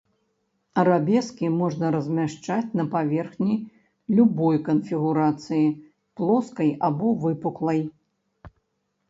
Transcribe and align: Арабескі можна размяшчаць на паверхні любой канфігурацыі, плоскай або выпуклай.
Арабескі 0.83 1.49
можна 1.57 1.91
размяшчаць 1.95 2.73
на 2.79 2.85
паверхні 2.95 3.53
любой 4.21 4.57
канфігурацыі, 4.71 5.67
плоскай 6.23 6.75
або 6.91 7.07
выпуклай. 7.29 7.81